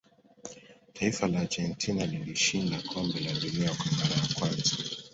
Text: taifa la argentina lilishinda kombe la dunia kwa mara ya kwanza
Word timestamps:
taifa 0.93 1.27
la 1.27 1.39
argentina 1.39 2.05
lilishinda 2.05 2.81
kombe 2.93 3.19
la 3.19 3.33
dunia 3.33 3.71
kwa 3.75 3.85
mara 3.91 4.15
ya 4.15 4.27
kwanza 4.39 4.75